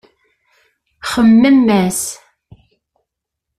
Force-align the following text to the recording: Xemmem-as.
Xemmem-as. 1.11 2.01